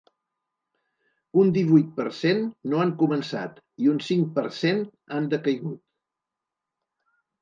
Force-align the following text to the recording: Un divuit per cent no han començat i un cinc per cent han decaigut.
Un 1.41 1.51
divuit 1.57 1.91
per 1.99 2.05
cent 2.21 2.41
no 2.73 2.81
han 2.85 2.93
començat 3.03 3.61
i 3.85 3.91
un 3.93 4.01
cinc 4.07 4.33
per 4.39 4.47
cent 4.63 4.81
han 5.19 5.29
decaigut. 5.35 5.79